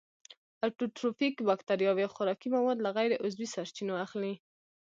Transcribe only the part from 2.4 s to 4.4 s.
مواد له غیر عضوي سرچینو اخلي.